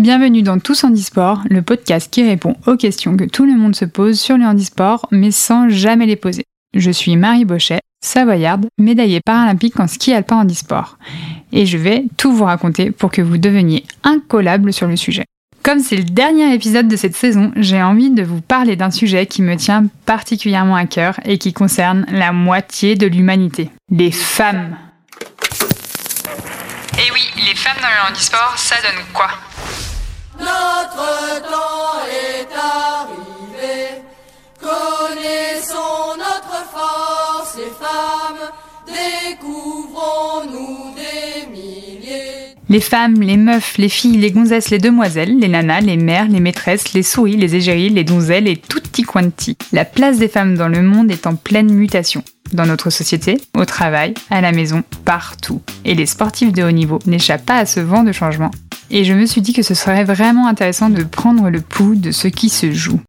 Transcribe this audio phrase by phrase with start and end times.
[0.00, 3.84] Bienvenue dans Tous Handisport, le podcast qui répond aux questions que tout le monde se
[3.84, 6.44] pose sur le handisport, mais sans jamais les poser.
[6.72, 10.96] Je suis Marie Bochet, savoyarde, médaillée paralympique en ski alpin handisport.
[11.52, 15.26] Et je vais tout vous raconter pour que vous deveniez incollable sur le sujet.
[15.62, 19.26] Comme c'est le dernier épisode de cette saison, j'ai envie de vous parler d'un sujet
[19.26, 23.70] qui me tient particulièrement à cœur et qui concerne la moitié de l'humanité.
[23.90, 24.78] Les femmes.
[26.94, 29.28] Et oui, les femmes dans le handisport, ça donne quoi?
[30.40, 34.00] Notre temps est arrivé.
[34.60, 38.50] Connaissons notre force, les femmes.
[38.86, 42.56] Découvrons-nous des milliers.
[42.68, 46.40] Les femmes, les meufs, les filles, les gonzesses, les demoiselles, les nanas, les mères, les
[46.40, 49.56] maîtresses, les souris, les égéries, les donzelles et tutti quanti.
[49.72, 52.22] La place des femmes dans le monde est en pleine mutation.
[52.52, 55.62] Dans notre société, au travail, à la maison, partout.
[55.84, 58.50] Et les sportifs de haut niveau n'échappent pas à ce vent de changement
[58.90, 62.10] et je me suis dit que ce serait vraiment intéressant de prendre le pouls de
[62.10, 63.00] ce qui se joue.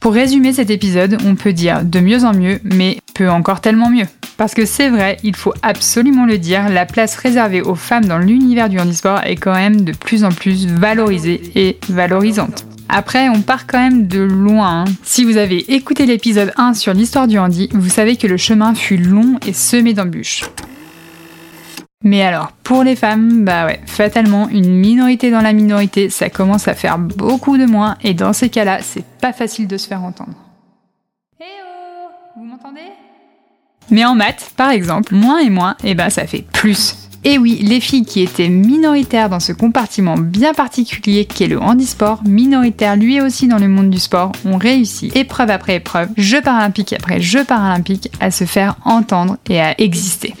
[0.00, 3.88] Pour résumer cet épisode, on peut dire de mieux en mieux, mais peut encore tellement
[3.88, 4.06] mieux.
[4.36, 8.18] Parce que c'est vrai, il faut absolument le dire, la place réservée aux femmes dans
[8.18, 12.66] l'univers du handisport est quand même de plus en plus valorisée et valorisante.
[12.88, 14.82] Après, on part quand même de loin.
[14.82, 14.92] Hein.
[15.04, 18.74] Si vous avez écouté l'épisode 1 sur l'histoire du handi, vous savez que le chemin
[18.74, 20.42] fut long et semé d'embûches.
[22.04, 26.66] Mais alors, pour les femmes, bah ouais, fatalement, une minorité dans la minorité, ça commence
[26.66, 30.02] à faire beaucoup de moins, et dans ces cas-là, c'est pas facile de se faire
[30.02, 30.34] entendre.
[31.40, 32.80] Eh oh Vous m'entendez?
[33.90, 36.96] Mais en maths, par exemple, moins et moins, et eh bah ça fait plus.
[37.24, 42.22] Et oui, les filles qui étaient minoritaires dans ce compartiment bien particulier qu'est le handisport,
[42.24, 46.92] minoritaires lui aussi dans le monde du sport, ont réussi, épreuve après épreuve, jeu paralympique
[46.92, 50.34] après jeu paralympique, à se faire entendre et à exister.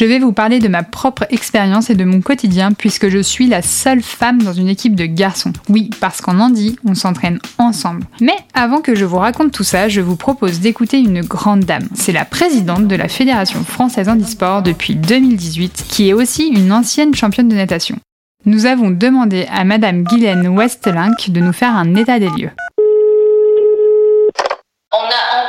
[0.00, 3.48] Je vais vous parler de ma propre expérience et de mon quotidien puisque je suis
[3.48, 5.52] la seule femme dans une équipe de garçons.
[5.68, 8.06] Oui, parce qu'en Andy, on s'entraîne ensemble.
[8.18, 11.86] Mais avant que je vous raconte tout ça, je vous propose d'écouter une grande dame.
[11.92, 17.14] C'est la présidente de la Fédération française handisport depuis 2018, qui est aussi une ancienne
[17.14, 17.98] championne de natation.
[18.46, 22.52] Nous avons demandé à Madame Guylaine Westelink de nous faire un état des lieux.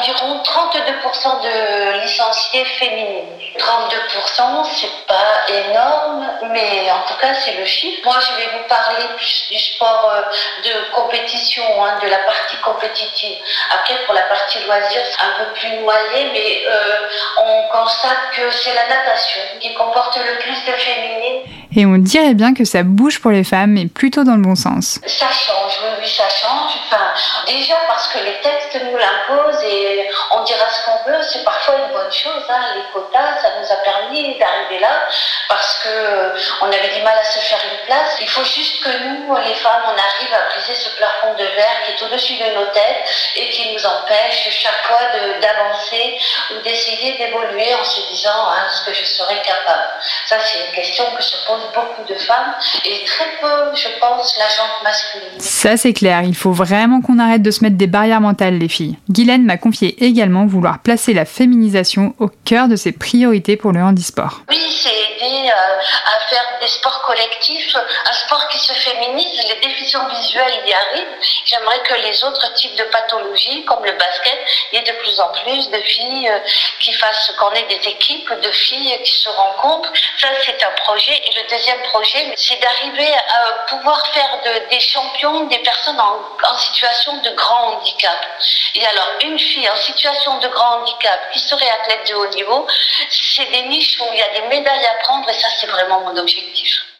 [0.01, 3.37] Environ 32% de licenciés féminines.
[3.57, 8.01] 32%, c'est pas énorme, mais en tout cas, c'est le chiffre.
[8.05, 10.21] Moi, je vais vous parler plus du sport euh,
[10.63, 13.37] de compétition, hein, de la partie compétitive.
[13.71, 17.07] Après, pour la partie loisir, c'est un peu plus noyé, mais euh,
[17.37, 21.43] on constate que c'est la natation qui comporte le plus de féminines.
[21.75, 24.55] Et on dirait bien que ça bouge pour les femmes, mais plutôt dans le bon
[24.55, 24.99] sens.
[25.07, 26.71] Ça change, oui, oui, ça change.
[27.47, 31.75] Déjà parce que les textes nous l'imposent et on dira ce qu'on veut, c'est parfois
[31.75, 32.43] une bonne chose.
[32.49, 35.07] Hein, les quotas, ça nous a permis d'arriver là
[35.47, 38.17] parce que on avait du mal à se faire une place.
[38.19, 41.81] Il faut juste que nous, les femmes, on arrive à briser ce plafond de verre
[41.85, 43.05] qui est au-dessus de nos têtes
[43.35, 44.99] et qui nous empêche chaque fois
[45.41, 46.17] d'avancer
[46.51, 49.89] ou d'essayer d'évoluer en se disant hein, ce que je serais capable.
[50.27, 52.53] Ça, c'est une question que se posent beaucoup de femmes
[52.85, 55.39] et très peu, je pense, la gente masculine.
[55.39, 56.23] Ça, c'est clair.
[56.23, 58.97] Il faut vraiment qu'on arrête de se mettre des barrières mentales, les filles.
[59.09, 63.81] Guylaine m'a confié également vouloir placer la féminisation au cœur de ses priorités pour le
[63.81, 64.41] handisport.
[64.49, 69.41] Oui, c'est aider euh, à faire des sports collectifs, un sport qui se féminise.
[69.49, 71.15] Les déficients visuels y arrivent.
[71.45, 74.39] J'aimerais que les autres types de pathologies, comme le basket,
[75.19, 76.39] en plus de filles euh,
[76.79, 79.91] qui fassent, qu'on ait des équipes de filles qui se rencontrent.
[80.17, 81.13] Ça, c'est un projet.
[81.25, 84.39] Et le deuxième projet, c'est d'arriver à pouvoir faire
[84.69, 88.17] des champions des personnes en situation de grand handicap.
[88.75, 92.67] Et alors, une fille en situation de grand handicap qui serait athlète de haut niveau,
[93.09, 96.01] c'est des niches où il y a des médailles à prendre et ça, c'est vraiment
[96.01, 96.90] mon objectif.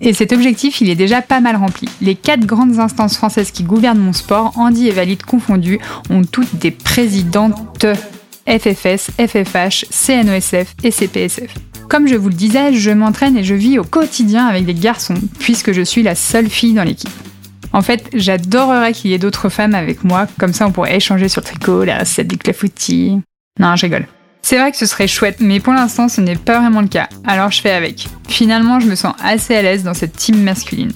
[0.00, 1.88] Et cet objectif, il est déjà pas mal rempli.
[2.00, 5.78] Les quatre grandes instances françaises qui gouvernent mon sport, Andy et Valide confondus,
[6.10, 7.86] ont toutes des présidentes
[8.46, 11.54] FFS, FFH, CNOSF et CPSF.
[11.88, 15.14] Comme je vous le disais, je m'entraîne et je vis au quotidien avec des garçons,
[15.38, 17.10] puisque je suis la seule fille dans l'équipe.
[17.72, 21.28] En fait, j'adorerais qu'il y ait d'autres femmes avec moi, comme ça on pourrait échanger
[21.28, 23.20] sur le tricot, la recette du clafoutis.
[23.58, 24.06] Non, je rigole.
[24.42, 27.08] C'est vrai que ce serait chouette, mais pour l'instant ce n'est pas vraiment le cas,
[27.26, 28.08] alors je fais avec.
[28.28, 30.92] Finalement, je me sens assez à l'aise dans cette team masculine.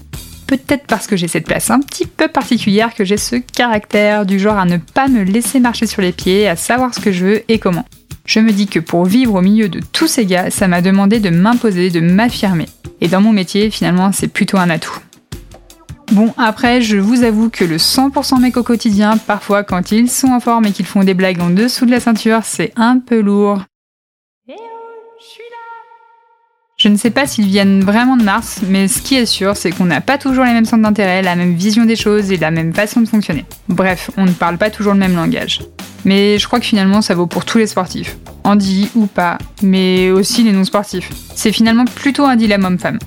[0.47, 4.39] Peut-être parce que j'ai cette place un petit peu particulière que j'ai ce caractère du
[4.39, 7.25] genre à ne pas me laisser marcher sur les pieds, à savoir ce que je
[7.25, 7.85] veux et comment.
[8.25, 11.21] Je me dis que pour vivre au milieu de tous ces gars, ça m'a demandé
[11.21, 12.67] de m'imposer, de m'affirmer.
[13.01, 14.99] Et dans mon métier, finalement, c'est plutôt un atout.
[16.13, 20.29] Bon, après, je vous avoue que le 100% mec au quotidien, parfois quand ils sont
[20.29, 23.21] en forme et qu'ils font des blagues en dessous de la ceinture, c'est un peu
[23.21, 23.63] lourd.
[26.81, 29.73] Je ne sais pas s'ils viennent vraiment de Mars, mais ce qui est sûr, c'est
[29.73, 32.53] qu'on n'a pas toujours les mêmes centres d'intérêt, la même vision des choses et la
[32.53, 33.45] même façon de fonctionner.
[33.69, 35.61] Bref, on ne parle pas toujours le même langage.
[36.05, 38.17] Mais je crois que finalement ça vaut pour tous les sportifs.
[38.45, 41.11] Andy ou pas, mais aussi les non-sportifs.
[41.35, 43.01] C'est finalement plutôt un dilemme homme-femme.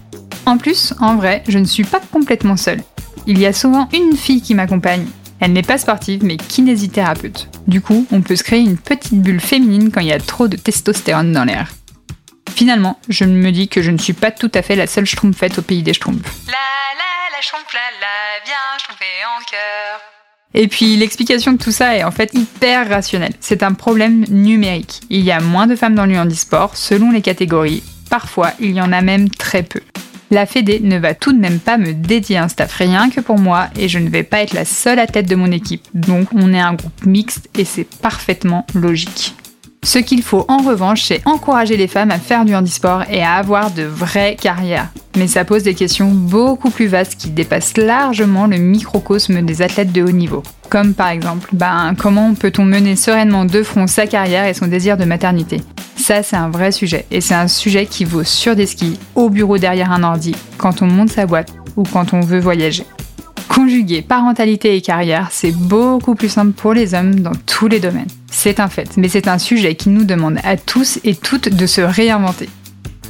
[0.46, 2.82] En plus, en vrai, je ne suis pas complètement seule.
[3.26, 5.06] Il y a souvent une fille qui m'accompagne.
[5.40, 7.48] Elle n'est pas sportive, mais kinésithérapeute.
[7.68, 10.50] Du coup, on peut se créer une petite bulle féminine quand il y a trop
[10.50, 11.72] de testostérone dans l'air.
[12.62, 15.58] Finalement, je me dis que je ne suis pas tout à fait la seule schtroumpfette
[15.58, 16.22] au pays des schtroumpfs.
[16.46, 20.00] La la la schtroumpf, la la, viens schtroumpfer en cœur.
[20.54, 23.34] Et puis l'explication de tout ça est en fait hyper rationnelle.
[23.40, 25.02] C'est un problème numérique.
[25.10, 27.82] Il y a moins de femmes dans le handisport selon les catégories.
[28.12, 29.82] Parfois, il y en a même très peu.
[30.30, 33.40] La Fédé ne va tout de même pas me dédier un staff rien que pour
[33.40, 35.88] moi et je ne vais pas être la seule à tête de mon équipe.
[35.96, 39.34] Donc on est un groupe mixte et c'est parfaitement logique.
[39.92, 43.34] Ce qu'il faut en revanche, c'est encourager les femmes à faire du handisport et à
[43.34, 44.88] avoir de vraies carrières.
[45.18, 49.92] Mais ça pose des questions beaucoup plus vastes qui dépassent largement le microcosme des athlètes
[49.92, 50.44] de haut niveau.
[50.70, 54.96] Comme par exemple, ben, comment peut-on mener sereinement de front sa carrière et son désir
[54.96, 55.62] de maternité?
[55.98, 57.06] Ça, c'est un vrai sujet.
[57.12, 60.82] Et c'est un sujet qui vaut sur des skis, au bureau derrière un ordi, quand
[60.82, 62.86] on monte sa boîte ou quand on veut voyager.
[63.62, 68.08] Conjuguer parentalité et carrière, c'est beaucoup plus simple pour les hommes dans tous les domaines.
[68.32, 71.66] C'est un fait, mais c'est un sujet qui nous demande à tous et toutes de
[71.68, 72.50] se réinventer.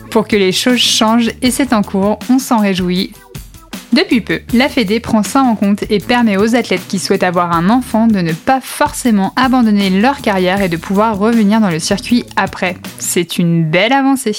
[0.10, 3.14] Pour que les choses changent, et c'est en cours, on s'en réjouit.
[3.94, 7.54] Depuis peu, la Fédé prend ça en compte et permet aux athlètes qui souhaitent avoir
[7.54, 11.80] un enfant de ne pas forcément abandonner leur carrière et de pouvoir revenir dans le
[11.80, 12.76] circuit après.
[13.00, 14.36] C'est une belle avancée.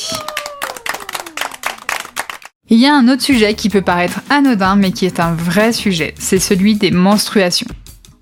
[2.73, 5.75] Il y a un autre sujet qui peut paraître anodin mais qui est un vrai
[5.75, 7.67] sujet, c'est celui des menstruations.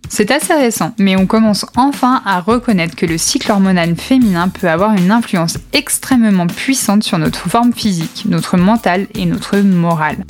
[0.09, 4.69] C'est assez récent, mais on commence enfin à reconnaître que le cycle hormonal féminin peut
[4.69, 10.25] avoir une influence extrêmement puissante sur notre forme physique, notre mental et notre morale.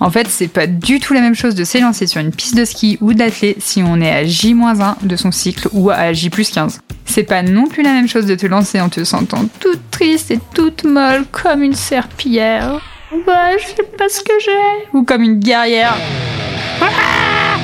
[0.00, 2.64] En fait, c'est pas du tout la même chose de s'élancer sur une piste de
[2.64, 6.80] ski ou d'athlète si on est à J-1 de son cycle ou à J-15.
[7.04, 10.32] C'est pas non plus la même chose de te lancer en te sentant toute triste
[10.32, 12.80] et toute molle comme une serpillière.
[13.26, 14.88] Bah, je sais pas ce que j'ai.
[14.92, 15.96] Ou comme une guerrière.
[16.80, 17.56] Ah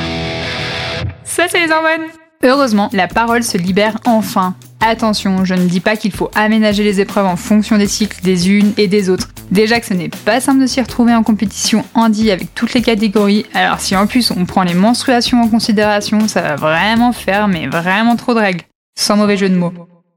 [1.25, 2.09] Ça, c'est les hormones.
[2.43, 4.55] Heureusement, la parole se libère enfin.
[4.81, 8.51] Attention, je ne dis pas qu'il faut aménager les épreuves en fonction des cycles des
[8.51, 9.29] unes et des autres.
[9.51, 12.83] Déjà que ce n'est pas simple de s'y retrouver en compétition handi avec toutes les
[12.83, 17.49] catégories, alors si en plus on prend les menstruations en considération, ça va vraiment faire
[17.49, 18.63] mais vraiment trop de règles.
[18.99, 19.73] Sans mauvais jeu de mots.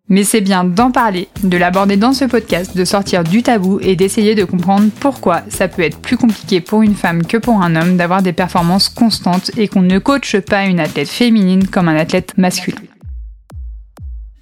[0.09, 3.95] Mais c'est bien d'en parler, de l'aborder dans ce podcast, de sortir du tabou et
[3.95, 7.75] d'essayer de comprendre pourquoi ça peut être plus compliqué pour une femme que pour un
[7.75, 11.95] homme d'avoir des performances constantes et qu'on ne coache pas une athlète féminine comme un
[11.95, 12.81] athlète masculin.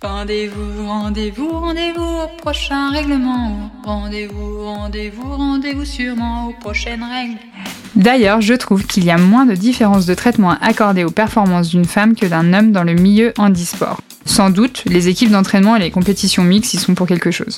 [0.02, 3.72] Rendez-vous, rendez-vous, rendez-vous au prochain règlement.
[3.84, 7.40] Rendez-vous, rendez-vous, rendez-vous sûrement aux prochaines règles.
[7.96, 11.86] D'ailleurs, je trouve qu'il y a moins de différences de traitement accordées aux performances d'une
[11.86, 14.00] femme que d'un homme dans le milieu handisport.
[14.28, 17.58] Sans doute, les équipes d'entraînement et les compétitions mixtes y sont pour quelque chose.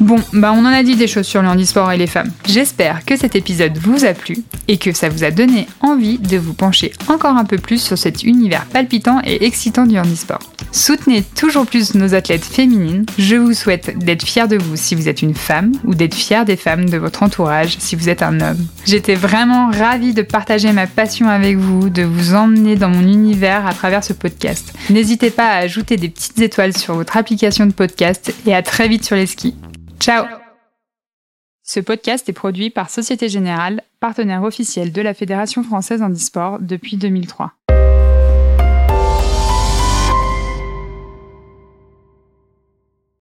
[0.00, 2.30] Bon, bah on en a dit des choses sur le handisport et les femmes.
[2.46, 4.38] J'espère que cet épisode vous a plu
[4.68, 7.96] et que ça vous a donné envie de vous pencher encore un peu plus sur
[7.96, 10.55] cet univers palpitant et excitant du handisport.
[10.76, 13.06] Soutenez toujours plus nos athlètes féminines.
[13.16, 16.44] Je vous souhaite d'être fiers de vous si vous êtes une femme ou d'être fiers
[16.44, 18.62] des femmes de votre entourage si vous êtes un homme.
[18.84, 23.66] J'étais vraiment ravie de partager ma passion avec vous, de vous emmener dans mon univers
[23.66, 24.74] à travers ce podcast.
[24.90, 28.86] N'hésitez pas à ajouter des petites étoiles sur votre application de podcast et à très
[28.86, 29.54] vite sur les skis.
[29.98, 30.26] Ciao
[31.62, 36.98] Ce podcast est produit par Société Générale, partenaire officiel de la Fédération française handisport depuis
[36.98, 37.54] 2003.